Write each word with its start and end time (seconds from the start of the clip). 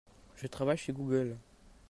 Je 0.35 0.47
travaille 0.47 0.79
chez 0.79 0.93
Google. 0.93 1.35